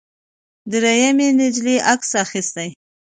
[0.71, 2.55] درېیمې نجلۍ عکس اخیست.